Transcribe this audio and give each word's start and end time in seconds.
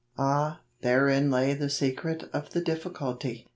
Ah, 0.17 0.61
therein 0.81 1.29
lay 1.29 1.53
the 1.53 1.69
secret 1.69 2.23
of 2.33 2.49
the 2.53 2.61
difficulty 2.61 3.47